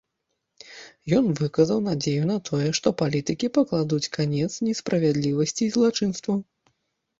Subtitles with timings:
[1.17, 6.45] Ён выказаў надзею на тое, што палітыкі пакладуць канец несправядлівасці і злачынстваў.